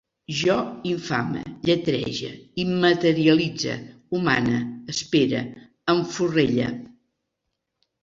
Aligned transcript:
Jo 0.35 0.53
infame, 0.91 1.43
lletrege, 1.71 2.31
immaterialitze, 2.65 3.77
humane, 4.19 4.59
espere, 4.97 5.47
enforrelle 5.99 6.77